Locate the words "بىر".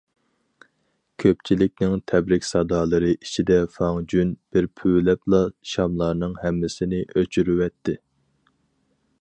4.57-4.69